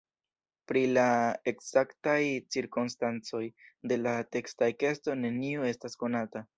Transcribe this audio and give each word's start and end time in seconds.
Pri 0.69 0.81
la 0.97 1.03
ekzaktaj 1.51 2.17
cirkonstancoj 2.57 3.45
de 3.93 4.01
la 4.09 4.19
teksta 4.37 4.75
ekesto 4.77 5.21
neniu 5.25 5.73
estas 5.75 6.05
konata. 6.05 6.49